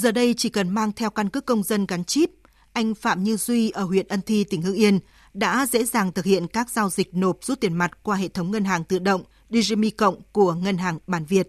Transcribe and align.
Giờ 0.00 0.12
đây 0.12 0.34
chỉ 0.36 0.48
cần 0.48 0.68
mang 0.68 0.92
theo 0.92 1.10
căn 1.10 1.28
cước 1.28 1.46
công 1.46 1.62
dân 1.62 1.86
gắn 1.86 2.04
chip, 2.04 2.30
anh 2.72 2.94
Phạm 2.94 3.24
Như 3.24 3.36
Duy 3.36 3.70
ở 3.70 3.84
huyện 3.84 4.08
Ân 4.08 4.20
Thi, 4.22 4.44
tỉnh 4.44 4.62
Hưng 4.62 4.74
Yên 4.74 4.98
đã 5.34 5.66
dễ 5.66 5.84
dàng 5.84 6.12
thực 6.12 6.24
hiện 6.24 6.46
các 6.46 6.70
giao 6.70 6.90
dịch 6.90 7.14
nộp 7.14 7.38
rút 7.42 7.60
tiền 7.60 7.74
mặt 7.74 8.02
qua 8.02 8.16
hệ 8.16 8.28
thống 8.28 8.50
ngân 8.50 8.64
hàng 8.64 8.84
tự 8.84 8.98
động 8.98 9.22
Digimi 9.50 9.90
Cộng 9.90 10.22
của 10.32 10.54
Ngân 10.54 10.78
hàng 10.78 10.98
Bản 11.06 11.24
Việt. 11.24 11.48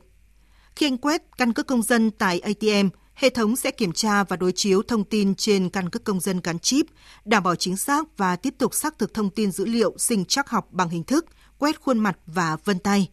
Khi 0.75 0.85
anh 0.85 0.97
quét 0.97 1.21
căn 1.37 1.53
cước 1.53 1.67
công 1.67 1.81
dân 1.81 2.11
tại 2.11 2.39
ATM, 2.39 2.89
hệ 3.13 3.29
thống 3.29 3.55
sẽ 3.55 3.71
kiểm 3.71 3.91
tra 3.91 4.23
và 4.23 4.35
đối 4.35 4.51
chiếu 4.51 4.81
thông 4.81 5.03
tin 5.03 5.35
trên 5.35 5.69
căn 5.69 5.89
cước 5.89 6.03
công 6.03 6.19
dân 6.19 6.39
gắn 6.43 6.59
chip, 6.59 6.85
đảm 7.25 7.43
bảo 7.43 7.55
chính 7.55 7.77
xác 7.77 8.17
và 8.17 8.35
tiếp 8.35 8.53
tục 8.57 8.73
xác 8.73 8.99
thực 8.99 9.13
thông 9.13 9.29
tin 9.29 9.51
dữ 9.51 9.65
liệu 9.65 9.95
sinh 9.97 10.25
chắc 10.25 10.49
học 10.49 10.67
bằng 10.71 10.89
hình 10.89 11.03
thức 11.03 11.25
quét 11.57 11.81
khuôn 11.81 11.99
mặt 11.99 12.17
và 12.25 12.57
vân 12.65 12.79
tay. 12.79 13.09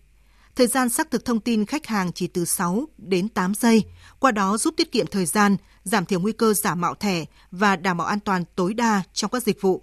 Thời 0.58 0.66
gian 0.66 0.88
xác 0.88 1.10
thực 1.10 1.24
thông 1.24 1.40
tin 1.40 1.64
khách 1.64 1.86
hàng 1.86 2.12
chỉ 2.12 2.26
từ 2.26 2.44
6 2.44 2.84
đến 2.98 3.28
8 3.28 3.54
giây, 3.54 3.84
qua 4.18 4.30
đó 4.30 4.56
giúp 4.58 4.74
tiết 4.76 4.92
kiệm 4.92 5.06
thời 5.06 5.26
gian, 5.26 5.56
giảm 5.84 6.04
thiểu 6.04 6.20
nguy 6.20 6.32
cơ 6.32 6.54
giả 6.54 6.74
mạo 6.74 6.94
thẻ 6.94 7.24
và 7.50 7.76
đảm 7.76 7.96
bảo 7.96 8.06
an 8.06 8.20
toàn 8.20 8.44
tối 8.56 8.74
đa 8.74 9.02
trong 9.12 9.30
các 9.30 9.42
dịch 9.42 9.60
vụ. 9.60 9.82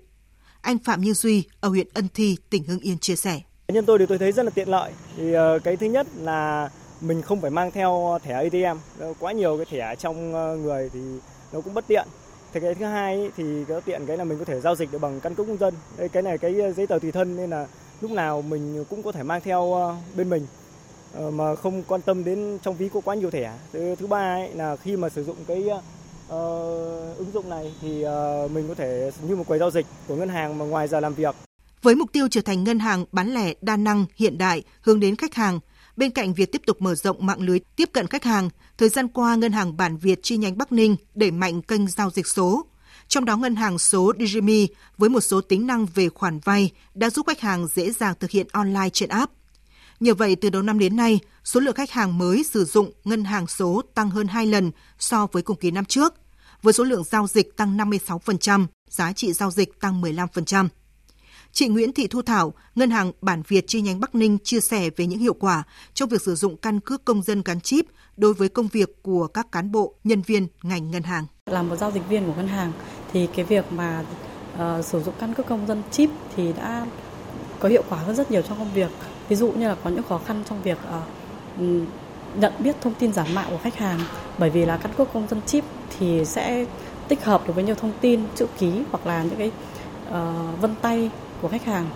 Anh 0.62 0.77
Phạm 0.77 1.02
Như 1.02 1.14
Duy 1.14 1.44
ở 1.59 1.70
huyện 1.70 1.88
Ân 1.94 2.08
Thi, 2.14 2.38
tỉnh 2.50 2.64
Hưng 2.64 2.80
Yên 2.80 2.98
chia 2.98 3.16
sẻ. 3.16 3.41
Nhân 3.67 3.86
tôi 3.86 4.00
thì 4.00 4.05
tôi 4.05 4.17
thấy 4.17 4.31
rất 4.31 4.44
là 4.44 4.50
tiện 4.50 4.70
lợi. 4.70 4.91
Thì 5.17 5.34
ờ, 5.34 5.59
cái 5.64 5.76
thứ 5.77 5.86
nhất 5.88 6.08
là 6.17 6.70
mình 7.02 7.22
không 7.22 7.42
phải 7.42 7.52
mang 7.52 7.72
theo 7.72 8.20
thẻ 8.23 8.34
ATM, 8.34 8.78
quá 9.20 9.31
nhiều 9.31 9.58
cái 9.58 9.66
thẻ 9.66 9.95
trong 9.95 10.34
ờ, 10.34 10.58
người 10.58 10.89
thì 10.94 11.00
nó 11.53 11.62
cũng 11.62 11.73
bất 11.73 11.88
tiện. 11.88 12.08
Thì 12.53 12.59
cái 12.59 12.76
thứ 12.76 12.86
hai 12.86 13.30
thì 13.38 13.66
cái 13.67 13.81
tiện 13.81 14.05
cái 14.05 14.17
là 14.17 14.23
mình 14.23 14.39
có 14.39 14.45
thể 14.45 14.62
giao 14.62 14.76
dịch 14.76 14.92
được 14.92 15.02
bằng 15.02 15.20
căn 15.20 15.36
cước 15.36 15.48
công 15.48 15.58
dân. 15.58 15.73
Cái 16.12 16.23
này 16.23 16.38
cái 16.38 16.59
ờ, 16.62 16.72
giấy 16.72 16.88
tờ 16.88 17.00
tùy 17.00 17.12
thân 17.12 17.38
nên 17.38 17.50
là 17.50 17.67
lúc 18.02 18.12
nào 18.12 18.42
mình 18.42 18.86
cũng 18.89 19.03
có 19.03 19.12
thể 19.12 19.23
mang 19.23 19.42
theo 19.42 19.95
bên 20.16 20.30
mình 20.30 20.48
Ờ, 21.16 21.32
mà 21.32 21.55
không 21.55 21.84
quan 21.88 22.02
tâm 22.02 22.24
đến 22.24 22.58
trong 22.64 22.78
ví 22.78 22.90
có 22.94 23.00
quá 23.00 23.16
nhiều 23.16 23.32
thẻ. 23.32 23.54
Thứ, 23.73 23.96
thứ 24.00 24.08
ba 24.08 24.36
ấy 24.36 24.50
là 24.54 24.76
khi 24.76 24.98
mà 24.98 25.10
sử 25.10 25.23
dụng 25.23 25.38
cái 25.48 25.64
uh, 25.68 27.18
ứng 27.18 27.32
dụng 27.34 27.50
này 27.50 27.73
thì 27.82 28.06
uh, 28.06 28.52
mình 28.52 28.68
có 28.68 28.73
thể 28.76 29.12
như 29.28 29.36
một 29.36 29.48
quầy 29.48 29.59
giao 29.59 29.72
dịch 29.72 29.86
của 30.08 30.16
ngân 30.16 30.30
hàng 30.30 30.58
mà 30.58 30.66
ngoài 30.66 30.88
giờ 30.88 31.00
làm 31.00 31.14
việc. 31.14 31.36
Với 31.81 31.95
mục 31.95 32.12
tiêu 32.12 32.28
trở 32.31 32.42
thành 32.42 32.64
ngân 32.64 32.80
hàng 32.80 33.06
bán 33.12 33.34
lẻ 33.34 33.54
đa 33.62 33.78
năng 33.78 34.06
hiện 34.16 34.38
đại 34.38 34.64
hướng 34.81 35.00
đến 35.00 35.16
khách 35.16 35.34
hàng, 35.34 35.59
bên 35.95 36.12
cạnh 36.12 36.34
việc 36.34 36.52
tiếp 36.52 36.62
tục 36.66 36.81
mở 36.81 36.95
rộng 36.95 37.26
mạng 37.26 37.42
lưới 37.42 37.59
tiếp 37.76 37.89
cận 37.94 38.08
khách 38.08 38.23
hàng, 38.23 38.50
thời 38.78 38.89
gian 38.89 39.08
qua 39.08 39.36
ngân 39.36 39.52
hàng 39.52 39.78
Bản 39.78 39.98
Việt 39.98 40.20
chi 40.23 40.38
nhánh 40.38 40.58
Bắc 40.58 40.72
Ninh 40.72 40.95
đẩy 41.16 41.32
mạnh 41.32 41.61
kênh 41.61 41.88
giao 41.88 42.09
dịch 42.09 42.28
số. 42.28 42.66
Trong 43.08 43.26
đó 43.26 43.38
ngân 43.38 43.56
hàng 43.56 43.80
số 43.80 44.14
Digimi 44.20 44.67
với 44.98 45.09
một 45.09 45.22
số 45.22 45.42
tính 45.42 45.67
năng 45.67 45.86
về 45.86 46.09
khoản 46.09 46.39
vay 46.39 46.72
đã 46.94 47.09
giúp 47.09 47.28
khách 47.28 47.39
hàng 47.39 47.67
dễ 47.67 47.92
dàng 47.92 48.14
thực 48.20 48.32
hiện 48.32 48.48
online 48.52 48.89
trên 48.89 49.09
app. 49.09 49.34
Nhờ 50.00 50.14
vậy, 50.14 50.36
từ 50.36 50.50
đầu 50.50 50.62
năm 50.62 50.80
đến 50.80 50.96
nay, 50.96 51.20
số 51.44 51.60
lượng 51.60 51.76
khách 51.76 51.92
hàng 51.92 52.18
mới 52.18 52.44
sử 52.44 52.66
dụng 52.66 52.92
ngân 53.04 53.24
hàng 53.24 53.48
số 53.48 53.82
tăng 53.94 54.10
hơn 54.10 54.28
2 54.28 54.46
lần 54.46 54.72
so 55.00 55.28
với 55.32 55.44
cùng 55.44 55.58
kỳ 55.58 55.72
năm 55.72 55.86
trước, 55.86 56.14
với 56.62 56.74
số 56.74 56.84
lượng 56.84 57.04
giao 57.04 57.28
dịch 57.28 57.58
tăng 57.58 57.78
56%, 57.78 58.66
giá 58.90 59.14
trị 59.14 59.34
giao 59.34 59.52
dịch 59.52 59.80
tăng 59.80 60.02
15%. 60.02 60.68
Chị 61.52 61.68
Nguyễn 61.68 61.94
Thị 61.94 62.08
Thu 62.08 62.22
Thảo, 62.22 62.54
Ngân 62.76 62.92
hàng 62.92 63.12
Bản 63.22 63.44
Việt 63.48 63.68
chi 63.68 63.82
nhánh 63.82 64.00
Bắc 64.00 64.16
Ninh 64.16 64.38
chia 64.44 64.60
sẻ 64.60 64.90
về 64.96 65.06
những 65.06 65.20
hiệu 65.20 65.34
quả 65.34 65.64
trong 65.94 66.10
việc 66.10 66.22
sử 66.22 66.36
dụng 66.36 66.58
căn 66.58 66.80
cước 66.80 67.06
công 67.06 67.22
dân 67.22 67.42
gắn 67.46 67.62
chip 67.62 67.86
đối 68.18 68.34
với 68.34 68.50
công 68.50 68.68
việc 68.68 69.04
của 69.04 69.28
các 69.28 69.52
cán 69.52 69.72
bộ, 69.72 69.96
nhân 70.04 70.22
viên 70.22 70.48
ngành 70.64 70.92
ngân 70.92 71.04
hàng. 71.04 71.26
Là 71.46 71.64
một 71.64 71.76
giao 71.76 71.92
dịch 71.92 72.10
viên 72.10 72.26
của 72.26 72.34
ngân 72.34 72.48
hàng 72.48 72.72
thì 73.14 73.28
cái 73.36 73.46
việc 73.46 73.72
mà 73.72 74.06
uh, 74.54 74.86
sử 74.86 75.02
dụng 75.02 75.14
căn 75.20 75.34
cước 75.34 75.46
công 75.46 75.68
dân 75.68 75.84
chip 75.92 76.10
thì 76.36 76.54
đã 76.54 76.86
có 77.59 77.70
hiệu 77.70 77.84
quả 77.89 77.98
hơn 77.98 78.16
rất 78.16 78.31
nhiều 78.31 78.42
trong 78.42 78.58
công 78.58 78.73
việc. 78.73 78.89
Ví 79.30 79.36
dụ 79.36 79.52
như 79.52 79.67
là 79.67 79.75
có 79.84 79.89
những 79.89 80.03
khó 80.09 80.22
khăn 80.25 80.44
trong 80.50 80.61
việc 80.64 80.78
uh, 80.88 81.88
nhận 82.39 82.53
biết 82.59 82.75
thông 82.81 82.94
tin 82.94 83.14
giả 83.14 83.25
mạo 83.34 83.50
của 83.50 83.59
khách 83.64 83.75
hàng 83.75 84.00
bởi 84.38 84.50
vì 84.50 84.66
là 84.66 84.78
căn 84.78 84.92
cước 84.98 85.14
công 85.14 85.28
dân 85.28 85.42
chip 85.42 85.64
thì 86.00 86.26
sẽ 86.26 86.66
tích 87.08 87.23
hợp 87.23 87.48
được 87.48 87.53
với 87.56 87.64
nhiều 87.64 87.76
thông 87.76 87.94
tin 88.02 88.22
chữ 88.36 88.48
ký 88.59 88.72
hoặc 88.92 89.08
là 89.08 89.23
những 89.23 89.38
cái 89.38 89.52
uh, 90.08 90.61
vân 90.61 90.76
tay 90.81 91.09
của 91.42 91.48
khách 91.48 91.66
hàng. 91.66 91.89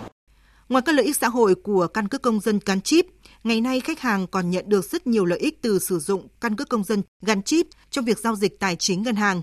Ngoài 0.68 0.82
các 0.86 0.94
lợi 0.94 1.06
ích 1.06 1.16
xã 1.16 1.28
hội 1.28 1.54
của 1.54 1.86
căn 1.86 2.08
cước 2.08 2.22
công 2.22 2.40
dân 2.40 2.60
gắn 2.66 2.80
chip, 2.80 3.06
ngày 3.44 3.60
nay 3.60 3.80
khách 3.80 4.00
hàng 4.00 4.26
còn 4.26 4.50
nhận 4.50 4.64
được 4.68 4.84
rất 4.84 5.06
nhiều 5.06 5.24
lợi 5.24 5.38
ích 5.38 5.62
từ 5.62 5.78
sử 5.78 5.98
dụng 5.98 6.28
căn 6.40 6.56
cước 6.56 6.68
công 6.68 6.84
dân 6.84 7.02
gắn 7.22 7.42
chip 7.42 7.66
trong 7.90 8.04
việc 8.04 8.18
giao 8.18 8.36
dịch 8.36 8.60
tài 8.60 8.76
chính 8.76 9.02
ngân 9.02 9.16
hàng. 9.16 9.42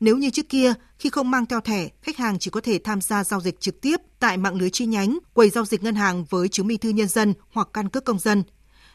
Nếu 0.00 0.16
như 0.16 0.30
trước 0.30 0.48
kia, 0.48 0.74
khi 0.98 1.10
không 1.10 1.30
mang 1.30 1.46
theo 1.46 1.60
thẻ, 1.60 1.88
khách 2.02 2.16
hàng 2.16 2.38
chỉ 2.38 2.50
có 2.50 2.60
thể 2.60 2.78
tham 2.84 3.00
gia 3.00 3.24
giao 3.24 3.40
dịch 3.40 3.60
trực 3.60 3.80
tiếp 3.80 3.96
tại 4.18 4.36
mạng 4.36 4.54
lưới 4.54 4.70
chi 4.70 4.86
nhánh, 4.86 5.18
quầy 5.34 5.50
giao 5.50 5.64
dịch 5.64 5.82
ngân 5.82 5.94
hàng 5.94 6.24
với 6.24 6.48
chứng 6.48 6.66
minh 6.66 6.78
thư 6.78 6.88
nhân 6.88 7.08
dân 7.08 7.34
hoặc 7.52 7.68
căn 7.72 7.88
cước 7.88 8.04
công 8.04 8.18
dân. 8.18 8.42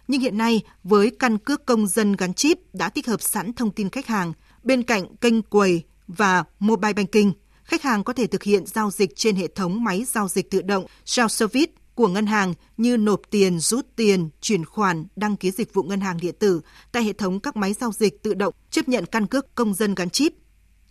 Nhưng 0.08 0.22
hiện 0.22 0.38
nay, 0.38 0.62
với 0.84 1.12
căn 1.20 1.38
cước 1.38 1.66
công 1.66 1.88
dân 1.88 2.16
gắn 2.16 2.34
chip 2.34 2.58
đã 2.74 2.90
tích 2.90 3.08
hợp 3.08 3.22
sẵn 3.22 3.54
thông 3.54 3.72
tin 3.72 3.90
khách 3.90 4.08
hàng 4.08 4.34
bên 4.64 4.84
cạnh 4.84 5.16
kênh 5.16 5.42
quầy 5.42 5.84
và 6.08 6.44
mobile 6.60 6.94
banking, 6.94 7.32
khách 7.64 7.84
hàng 7.84 8.04
có 8.04 8.14
thể 8.14 8.28
thực 8.28 8.44
hiện 8.44 8.66
giao 8.66 8.92
dịch 8.92 9.16
trên 9.16 9.36
hệ 9.36 9.48
thống 9.48 9.84
máy 9.84 10.06
giao 10.08 10.28
dịch 10.28 10.52
tự 10.52 10.62
động 10.62 10.86
self-service 11.06 11.68
của 11.96 12.08
ngân 12.08 12.26
hàng 12.26 12.54
như 12.78 12.98
nộp 12.98 13.22
tiền, 13.30 13.60
rút 13.60 13.88
tiền, 13.96 14.30
chuyển 14.42 14.66
khoản, 14.66 15.06
đăng 15.16 15.36
ký 15.36 15.52
dịch 15.52 15.74
vụ 15.74 15.84
ngân 15.84 16.02
hàng 16.02 16.18
điện 16.22 16.36
tử 16.40 16.62
tại 16.92 17.04
hệ 17.04 17.14
thống 17.14 17.40
các 17.40 17.56
máy 17.56 17.74
giao 17.74 17.92
dịch 17.92 18.24
tự 18.24 18.34
động 18.34 18.54
chấp 18.70 18.88
nhận 18.88 19.06
căn 19.06 19.28
cước 19.28 19.56
công 19.56 19.74
dân 19.74 19.96
gắn 19.96 20.10
chip. 20.10 20.34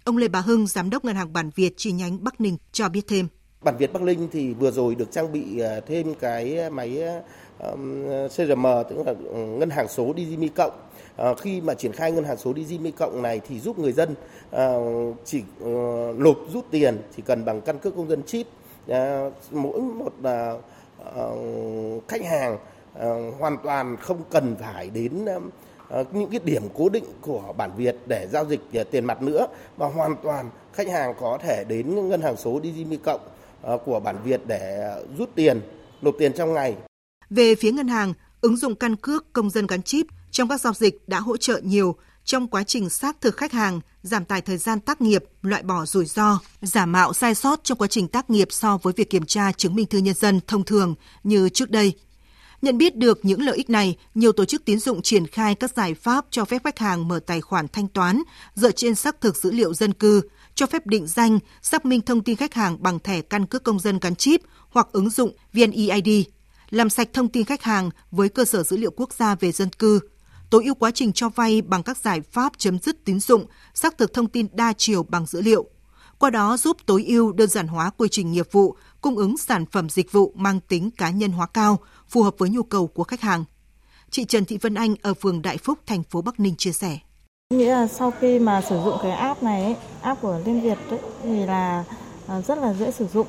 Ông 0.04 0.16
Lê 0.16 0.28
Bá 0.28 0.40
Hưng, 0.40 0.66
Giám 0.66 0.90
đốc 0.90 1.04
Ngân 1.04 1.16
hàng 1.16 1.32
Bản 1.32 1.50
Việt 1.54 1.74
chi 1.76 1.92
nhánh 1.92 2.24
Bắc 2.24 2.40
Ninh 2.40 2.56
cho 2.72 2.88
biết 2.88 3.00
thêm. 3.08 3.28
Bản 3.64 3.76
Việt 3.76 3.92
Bắc 3.92 4.02
Ninh 4.02 4.28
thì 4.32 4.54
vừa 4.54 4.70
rồi 4.70 4.94
được 4.94 5.12
trang 5.12 5.32
bị 5.32 5.60
à, 5.60 5.80
thêm 5.86 6.14
cái 6.14 6.70
máy 6.70 7.02
à, 7.02 7.20
um, 7.58 8.04
CRM 8.28 8.66
tức 8.90 9.06
là 9.06 9.14
ừ, 9.24 9.36
ngân 9.36 9.70
hàng 9.70 9.88
số 9.88 10.12
Digimi 10.16 10.48
cộng 10.48 10.72
à, 11.16 11.34
khi 11.40 11.60
mà 11.60 11.74
triển 11.74 11.92
khai 11.92 12.12
ngân 12.12 12.24
hàng 12.24 12.36
số 12.36 12.54
Digimi 12.54 12.90
cộng 12.90 13.22
này 13.22 13.40
thì 13.48 13.60
giúp 13.60 13.78
người 13.78 13.92
dân 13.92 14.14
chỉ 15.24 15.42
ờ, 15.60 15.68
nộp 16.16 16.36
rút 16.52 16.64
tiền 16.70 16.98
chỉ 17.16 17.22
cần 17.26 17.44
bằng 17.44 17.60
căn 17.60 17.78
cước 17.78 17.96
công 17.96 18.08
dân 18.08 18.22
chip 18.22 18.46
mỗi 19.50 19.80
một 19.80 20.12
ờ, 20.22 21.36
khách 22.08 22.24
hàng 22.24 22.58
hoàn 23.38 23.56
toàn 23.64 23.96
không 23.96 24.22
cần 24.30 24.56
phải 24.60 24.90
đến 24.90 25.24
Ờ, 25.92 26.04
những 26.12 26.30
cái 26.30 26.40
điểm 26.44 26.62
cố 26.74 26.88
định 26.88 27.04
của 27.20 27.54
bản 27.56 27.70
Việt 27.76 27.96
để 28.06 28.28
giao 28.32 28.44
dịch 28.44 28.60
ờ, 28.74 28.84
tiền 28.84 29.04
mặt 29.04 29.22
nữa 29.22 29.46
và 29.76 29.86
hoàn 29.86 30.16
toàn 30.22 30.50
khách 30.72 30.88
hàng 30.88 31.14
có 31.20 31.38
thể 31.42 31.64
đến 31.68 32.08
ngân 32.08 32.22
hàng 32.22 32.36
số 32.36 32.60
Digimi 32.62 32.96
cộng 32.96 33.20
ờ, 33.62 33.78
của 33.78 34.00
bản 34.00 34.16
Việt 34.24 34.40
để 34.46 34.94
rút 35.18 35.30
tiền 35.34 35.60
nộp 36.02 36.14
tiền 36.18 36.32
trong 36.32 36.54
ngày. 36.54 36.76
Về 37.30 37.54
phía 37.54 37.72
ngân 37.72 37.88
hàng, 37.88 38.14
ứng 38.40 38.56
dụng 38.56 38.74
căn 38.74 38.96
cước 38.96 39.32
công 39.32 39.50
dân 39.50 39.66
gắn 39.66 39.82
chip 39.82 40.06
trong 40.30 40.48
các 40.48 40.60
giao 40.60 40.72
dịch 40.72 41.08
đã 41.08 41.20
hỗ 41.20 41.36
trợ 41.36 41.60
nhiều 41.62 41.96
trong 42.24 42.48
quá 42.48 42.64
trình 42.64 42.88
xác 42.88 43.20
thực 43.20 43.36
khách 43.36 43.52
hàng, 43.52 43.80
giảm 44.02 44.24
tài 44.24 44.40
thời 44.40 44.56
gian 44.56 44.80
tác 44.80 45.00
nghiệp, 45.00 45.24
loại 45.42 45.62
bỏ 45.62 45.84
rủi 45.86 46.04
ro, 46.04 46.38
giả 46.62 46.86
mạo 46.86 47.12
sai 47.12 47.34
sót 47.34 47.64
trong 47.64 47.78
quá 47.78 47.88
trình 47.88 48.08
tác 48.08 48.30
nghiệp 48.30 48.48
so 48.50 48.78
với 48.82 48.92
việc 48.96 49.10
kiểm 49.10 49.26
tra 49.26 49.52
chứng 49.52 49.74
minh 49.74 49.86
thư 49.86 49.98
nhân 49.98 50.14
dân 50.14 50.40
thông 50.46 50.64
thường 50.64 50.94
như 51.24 51.48
trước 51.48 51.70
đây. 51.70 51.94
Nhận 52.62 52.78
biết 52.78 52.96
được 52.96 53.24
những 53.24 53.42
lợi 53.42 53.56
ích 53.56 53.70
này, 53.70 53.96
nhiều 54.14 54.32
tổ 54.32 54.44
chức 54.44 54.64
tín 54.64 54.78
dụng 54.78 55.02
triển 55.02 55.26
khai 55.26 55.54
các 55.54 55.76
giải 55.76 55.94
pháp 55.94 56.26
cho 56.30 56.44
phép 56.44 56.64
khách 56.64 56.78
hàng 56.78 57.08
mở 57.08 57.20
tài 57.26 57.40
khoản 57.40 57.68
thanh 57.68 57.88
toán 57.88 58.22
dựa 58.54 58.70
trên 58.70 58.94
xác 58.94 59.20
thực 59.20 59.36
dữ 59.36 59.50
liệu 59.50 59.74
dân 59.74 59.92
cư, 59.92 60.20
cho 60.54 60.66
phép 60.66 60.86
định 60.86 61.06
danh, 61.06 61.38
xác 61.62 61.86
minh 61.86 62.00
thông 62.00 62.22
tin 62.22 62.36
khách 62.36 62.54
hàng 62.54 62.82
bằng 62.82 62.98
thẻ 62.98 63.22
căn 63.22 63.46
cước 63.46 63.64
công 63.64 63.80
dân 63.80 63.98
gắn 63.98 64.14
chip 64.14 64.40
hoặc 64.70 64.88
ứng 64.92 65.10
dụng 65.10 65.36
VNeID, 65.52 66.26
làm 66.70 66.90
sạch 66.90 67.08
thông 67.12 67.28
tin 67.28 67.44
khách 67.44 67.62
hàng 67.62 67.90
với 68.10 68.28
cơ 68.28 68.44
sở 68.44 68.62
dữ 68.62 68.76
liệu 68.76 68.90
quốc 68.90 69.12
gia 69.12 69.34
về 69.34 69.52
dân 69.52 69.68
cư, 69.68 70.00
tối 70.50 70.64
ưu 70.64 70.74
quá 70.74 70.90
trình 70.90 71.12
cho 71.12 71.28
vay 71.28 71.62
bằng 71.62 71.82
các 71.82 71.98
giải 71.98 72.20
pháp 72.20 72.52
chấm 72.58 72.78
dứt 72.78 73.04
tín 73.04 73.20
dụng, 73.20 73.46
xác 73.74 73.98
thực 73.98 74.12
thông 74.14 74.28
tin 74.28 74.46
đa 74.52 74.72
chiều 74.78 75.02
bằng 75.02 75.26
dữ 75.26 75.40
liệu. 75.40 75.66
Qua 76.18 76.30
đó 76.30 76.56
giúp 76.56 76.76
tối 76.86 77.04
ưu 77.08 77.32
đơn 77.32 77.48
giản 77.48 77.66
hóa 77.66 77.90
quy 77.96 78.08
trình 78.10 78.32
nghiệp 78.32 78.52
vụ, 78.52 78.76
cung 79.02 79.16
ứng 79.16 79.36
sản 79.36 79.66
phẩm 79.66 79.88
dịch 79.88 80.12
vụ 80.12 80.32
mang 80.34 80.60
tính 80.60 80.90
cá 80.90 81.10
nhân 81.10 81.32
hóa 81.32 81.46
cao, 81.46 81.78
phù 82.08 82.22
hợp 82.22 82.34
với 82.38 82.50
nhu 82.50 82.62
cầu 82.62 82.86
của 82.86 83.04
khách 83.04 83.20
hàng. 83.20 83.44
Chị 84.10 84.24
Trần 84.24 84.44
Thị 84.44 84.58
Vân 84.58 84.74
Anh 84.74 84.94
ở 85.02 85.14
phường 85.14 85.42
Đại 85.42 85.58
Phúc, 85.58 85.78
thành 85.86 86.02
phố 86.02 86.22
Bắc 86.22 86.40
Ninh 86.40 86.56
chia 86.56 86.72
sẻ. 86.72 86.98
Nghĩa 87.50 87.72
là 87.72 87.86
sau 87.86 88.10
khi 88.20 88.38
mà 88.38 88.62
sử 88.68 88.82
dụng 88.84 88.94
cái 89.02 89.12
app 89.12 89.42
này, 89.42 89.76
app 90.00 90.22
của 90.22 90.40
Liên 90.44 90.60
Việt 90.60 90.78
ấy, 90.90 90.98
thì 91.22 91.46
là 91.46 91.84
à, 92.26 92.40
rất 92.40 92.58
là 92.58 92.74
dễ 92.74 92.90
sử 92.90 93.06
dụng 93.14 93.26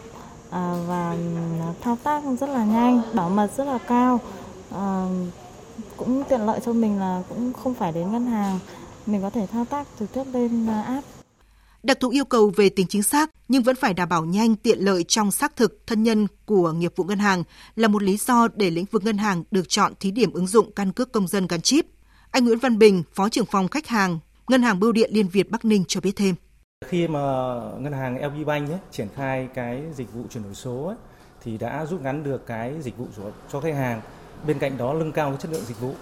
à, 0.50 0.76
và 0.88 1.12
à, 1.62 1.74
thao 1.82 1.98
tác 2.04 2.24
rất 2.40 2.50
là 2.50 2.66
nhanh, 2.66 3.02
bảo 3.14 3.30
mật 3.30 3.50
rất 3.58 3.66
là 3.66 3.78
cao 3.78 4.20
cũng 5.98 6.24
tiện 6.30 6.42
lợi 6.42 6.60
cho 6.66 6.74
mình 6.74 7.00
là 7.00 7.24
cũng 7.30 7.54
không 7.54 7.74
phải 7.74 7.92
đến 7.92 8.12
ngân 8.12 8.26
hàng, 8.26 8.60
mình 9.06 9.22
có 9.22 9.30
thể 9.30 9.48
thao 9.48 9.66
tác 9.66 9.88
trực 10.00 10.14
tiếp 10.14 10.24
lên 10.34 10.68
app. 10.68 11.08
Đặc 11.84 12.00
thù 12.00 12.10
yêu 12.10 12.26
cầu 12.26 12.52
về 12.56 12.70
tính 12.70 12.88
chính 12.88 13.04
xác 13.04 13.32
nhưng 13.48 13.64
vẫn 13.64 13.76
phải 13.76 13.94
đảm 13.94 14.10
bảo 14.10 14.26
nhanh 14.26 14.56
tiện 14.56 14.80
lợi 14.80 15.04
trong 15.04 15.32
xác 15.32 15.56
thực 15.56 15.88
thân 15.88 16.04
nhân 16.04 16.28
của 16.46 16.72
nghiệp 16.72 16.94
vụ 16.96 17.04
ngân 17.04 17.20
hàng 17.20 17.44
là 17.76 17.88
một 17.88 18.04
lý 18.04 18.18
do 18.18 18.48
để 18.56 18.70
lĩnh 18.70 18.86
vực 18.92 19.04
ngân 19.04 19.18
hàng 19.18 19.44
được 19.52 19.70
chọn 19.70 19.94
thí 20.00 20.12
điểm 20.12 20.32
ứng 20.32 20.48
dụng 20.48 20.72
căn 20.72 20.92
cước 20.92 21.12
công 21.12 21.28
dân 21.28 21.48
gắn 21.48 21.62
chip. 21.62 21.86
Anh 22.32 22.46
Nguyễn 22.46 22.60
Văn 22.60 22.80
Bình, 22.80 23.04
Phó 23.14 23.30
trưởng 23.30 23.46
phòng 23.46 23.68
khách 23.68 23.88
hàng, 23.88 24.20
Ngân 24.48 24.64
hàng 24.64 24.80
Bưu 24.80 24.92
điện 24.92 25.10
Liên 25.14 25.28
Việt 25.28 25.52
Bắc 25.52 25.66
Ninh 25.66 25.84
cho 25.88 26.02
biết 26.02 26.12
thêm. 26.16 26.36
Khi 26.88 27.08
mà 27.08 27.20
ngân 27.80 27.94
hàng 27.94 28.26
LB 28.26 28.48
Bank 28.48 28.70
ấy, 28.70 28.80
triển 28.92 29.08
khai 29.16 29.48
cái 29.54 29.84
dịch 29.96 30.14
vụ 30.14 30.24
chuyển 30.34 30.44
đổi 30.44 30.56
số 30.56 30.84
ấy, 30.84 30.96
thì 31.44 31.58
đã 31.58 31.86
rút 31.86 32.02
ngắn 32.02 32.24
được 32.24 32.48
cái 32.48 32.74
dịch 32.82 32.98
vụ 32.98 33.08
cho 33.52 33.62
khách 33.62 33.76
hàng 33.76 34.02
bên 34.48 34.60
cạnh 34.60 34.78
đó 34.78 34.94
nâng 34.94 35.12
cao 35.12 35.30
cái 35.30 35.40
chất 35.42 35.52
lượng 35.52 35.66
dịch 35.68 35.80
vụ 35.80 35.94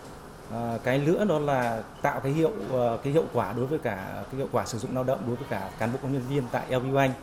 À, 0.51 0.77
cái 0.83 0.99
nữa 0.99 1.25
đó 1.25 1.39
là 1.39 1.83
tạo 2.01 2.19
cái 2.19 2.31
hiệu 2.31 2.51
ờ, 2.71 2.97
cái 3.03 3.13
hiệu 3.13 3.25
quả 3.33 3.53
đối 3.53 3.65
với 3.65 3.79
cả 3.79 4.23
cái 4.31 4.37
hiệu 4.37 4.47
quả 4.51 4.65
sử 4.65 4.77
dụng 4.77 4.95
lao 4.95 5.03
động 5.03 5.19
đối 5.27 5.35
với 5.35 5.47
cả 5.49 5.69
cán 5.79 5.91
bộ 5.93 5.99
công 6.01 6.13
nhân 6.13 6.23
viên 6.29 6.43
tại 6.51 6.63
LB 6.69 6.93
Bank. 6.93 7.15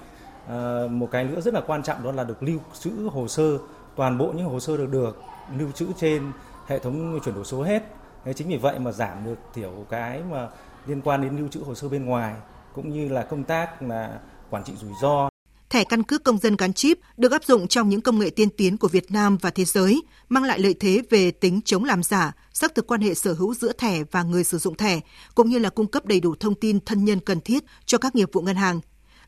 À, 0.48 0.82
một 0.90 1.08
cái 1.10 1.24
nữa 1.24 1.40
rất 1.40 1.54
là 1.54 1.60
quan 1.66 1.82
trọng 1.82 2.04
đó 2.04 2.12
là 2.12 2.24
được 2.24 2.42
lưu 2.42 2.58
trữ 2.80 2.90
hồ 3.12 3.28
sơ 3.28 3.58
toàn 3.96 4.18
bộ 4.18 4.32
những 4.36 4.46
hồ 4.46 4.60
sơ 4.60 4.76
được 4.76 4.90
được 4.90 5.22
lưu 5.56 5.72
trữ 5.72 5.86
trên 6.00 6.32
hệ 6.66 6.78
thống 6.78 7.20
chuyển 7.24 7.34
đổi 7.34 7.44
số 7.44 7.62
hết. 7.62 7.82
Thế 8.24 8.32
chính 8.32 8.48
vì 8.48 8.56
vậy 8.56 8.78
mà 8.78 8.92
giảm 8.92 9.24
được 9.24 9.38
thiểu 9.54 9.72
cái 9.90 10.22
mà 10.30 10.48
liên 10.86 11.00
quan 11.00 11.22
đến 11.22 11.36
lưu 11.38 11.48
trữ 11.48 11.62
hồ 11.62 11.74
sơ 11.74 11.88
bên 11.88 12.04
ngoài 12.04 12.34
cũng 12.74 12.90
như 12.90 13.08
là 13.08 13.22
công 13.22 13.44
tác 13.44 13.82
là 13.82 14.18
quản 14.50 14.64
trị 14.64 14.72
rủi 14.76 14.92
ro 15.02 15.28
thẻ 15.70 15.84
căn 15.84 16.02
cước 16.02 16.24
công 16.24 16.38
dân 16.38 16.56
gắn 16.56 16.72
chip 16.72 16.98
được 17.16 17.32
áp 17.32 17.44
dụng 17.44 17.68
trong 17.68 17.88
những 17.88 18.00
công 18.00 18.18
nghệ 18.18 18.30
tiên 18.30 18.50
tiến 18.50 18.76
của 18.76 18.88
Việt 18.88 19.10
Nam 19.10 19.36
và 19.40 19.50
thế 19.50 19.64
giới, 19.64 20.02
mang 20.28 20.44
lại 20.44 20.58
lợi 20.58 20.74
thế 20.80 21.02
về 21.10 21.30
tính 21.30 21.60
chống 21.64 21.84
làm 21.84 22.02
giả, 22.02 22.32
xác 22.52 22.74
thực 22.74 22.86
quan 22.86 23.00
hệ 23.00 23.14
sở 23.14 23.32
hữu 23.32 23.54
giữa 23.54 23.72
thẻ 23.72 24.04
và 24.10 24.22
người 24.22 24.44
sử 24.44 24.58
dụng 24.58 24.76
thẻ, 24.76 25.00
cũng 25.34 25.50
như 25.50 25.58
là 25.58 25.70
cung 25.70 25.86
cấp 25.86 26.06
đầy 26.06 26.20
đủ 26.20 26.34
thông 26.40 26.54
tin 26.54 26.80
thân 26.80 27.04
nhân 27.04 27.20
cần 27.20 27.40
thiết 27.40 27.64
cho 27.86 27.98
các 27.98 28.14
nghiệp 28.14 28.28
vụ 28.32 28.40
ngân 28.40 28.56
hàng. 28.56 28.80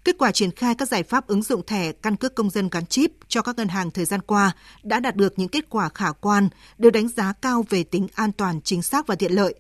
Kết 0.05 0.19
quả 0.19 0.33
triển 0.33 0.51
khai 0.51 0.75
các 0.75 0.89
giải 0.89 1.03
pháp 1.03 1.27
ứng 1.27 1.43
dụng 1.43 1.67
thẻ 1.67 1.93
căn 1.93 2.17
cước 2.17 2.35
công 2.35 2.51
dân 2.51 2.69
gắn 2.69 2.87
chip 2.87 3.11
cho 3.29 3.43
các 3.43 3.57
ngân 3.57 3.69
hàng 3.69 3.91
thời 3.91 4.05
gian 4.05 4.21
qua 4.21 4.53
đã 4.83 5.01
đạt 5.01 5.17
được 5.17 5.39
những 5.39 5.49
kết 5.49 5.65
quả 5.71 5.89
khả 5.89 6.13
quan, 6.13 6.49
được 6.79 6.91
đánh 6.91 7.09
giá 7.09 7.33
cao 7.43 7.65
về 7.69 7.85
tính 7.85 8.07
an 8.15 8.33
toàn, 8.33 8.61
chính 8.65 8.83
xác 8.83 9.07
và 9.07 9.15
tiện 9.15 9.33
lợi 9.33 9.55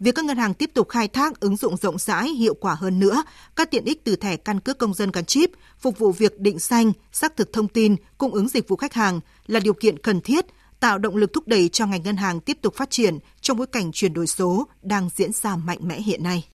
việc 0.00 0.14
các 0.14 0.24
ngân 0.24 0.36
hàng 0.38 0.54
tiếp 0.54 0.70
tục 0.74 0.88
khai 0.88 1.08
thác 1.08 1.40
ứng 1.40 1.56
dụng 1.56 1.76
rộng 1.76 1.98
rãi, 1.98 2.28
hiệu 2.28 2.54
quả 2.54 2.74
hơn 2.74 2.98
nữa 2.98 3.22
các 3.56 3.70
tiện 3.70 3.84
ích 3.84 4.04
từ 4.04 4.16
thẻ 4.16 4.36
căn 4.36 4.60
cước 4.60 4.78
công 4.78 4.94
dân 4.94 5.10
gắn 5.10 5.24
chip, 5.24 5.50
phục 5.78 5.98
vụ 5.98 6.12
việc 6.12 6.38
định 6.38 6.58
danh, 6.58 6.92
xác 7.12 7.36
thực 7.36 7.52
thông 7.52 7.68
tin, 7.68 7.96
cung 8.18 8.34
ứng 8.34 8.48
dịch 8.48 8.68
vụ 8.68 8.76
khách 8.76 8.94
hàng 8.94 9.20
là 9.46 9.60
điều 9.60 9.74
kiện 9.74 9.98
cần 9.98 10.20
thiết 10.20 10.46
tạo 10.80 10.98
động 10.98 11.16
lực 11.16 11.32
thúc 11.32 11.48
đẩy 11.48 11.68
cho 11.68 11.86
ngành 11.86 12.02
ngân 12.02 12.16
hàng 12.16 12.40
tiếp 12.40 12.58
tục 12.62 12.74
phát 12.74 12.90
triển 12.90 13.18
trong 13.40 13.56
bối 13.56 13.66
cảnh 13.66 13.92
chuyển 13.92 14.12
đổi 14.12 14.26
số 14.26 14.68
đang 14.82 15.08
diễn 15.16 15.32
ra 15.32 15.56
mạnh 15.56 15.78
mẽ 15.82 16.00
hiện 16.00 16.22
nay. 16.22 16.48